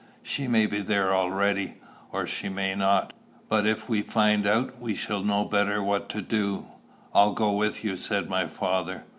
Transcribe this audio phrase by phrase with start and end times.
[0.23, 1.75] She may be there already,
[2.11, 3.13] or she may not;
[3.47, 6.65] but, if we find out, we shall know better what to do."
[7.13, 9.03] "I'll go with you," said my father.